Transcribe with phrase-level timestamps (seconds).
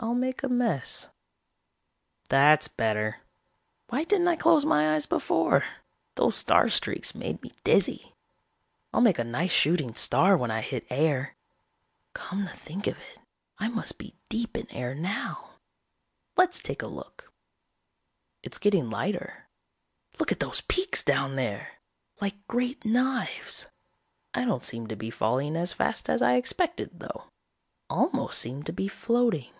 [0.00, 1.08] I'll make a mess...
[2.28, 3.16] "That's better.
[3.88, 5.64] Why didn't I close my eyes before?
[6.14, 8.14] Those star streaks made me dizzy.
[8.94, 11.34] I'll make a nice shooting star when I hit air.
[12.14, 13.18] Come to think of it,
[13.58, 15.54] I must be deep in air now.
[16.36, 17.32] Let's take a look.
[18.44, 19.48] "It's getting lighter.
[20.20, 21.72] Look at those peaks down there!
[22.20, 23.66] Like great knives.
[24.32, 27.24] I don't seem to be falling as fast as I expected though.
[27.90, 29.52] Almost seem to be floating.